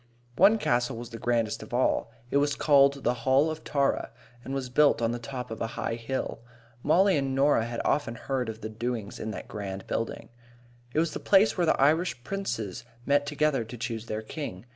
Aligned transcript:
One 0.35 0.57
castle 0.57 0.97
was 0.97 1.11
the 1.11 1.19
grandest 1.19 1.61
of 1.61 1.75
all. 1.75 2.09
It 2.31 2.37
was 2.37 2.55
called 2.55 3.03
the 3.03 3.13
Hall 3.21 3.51
of 3.51 3.63
Tara, 3.63 4.09
and 4.43 4.51
was 4.51 4.71
built 4.71 4.99
on 4.99 5.11
the 5.11 5.19
top 5.19 5.51
of 5.51 5.61
a 5.61 5.67
high 5.77 5.93
hill. 5.93 6.39
Mollie 6.81 7.17
and 7.17 7.35
Norah 7.35 7.65
had 7.67 7.81
often 7.85 8.15
heard 8.15 8.49
of 8.49 8.61
the 8.61 8.69
doings 8.69 9.19
in 9.19 9.29
that 9.29 9.47
grand 9.47 9.85
building. 9.85 10.29
It 10.91 10.97
was 10.99 11.13
the 11.13 11.19
place 11.19 11.55
where 11.55 11.67
the 11.67 11.79
Irish 11.79 12.23
princes 12.23 12.83
met 13.05 13.27
together 13.27 13.63
to 13.63 13.77
choose 13.77 14.07
their 14.07 14.23
king. 14.23 14.65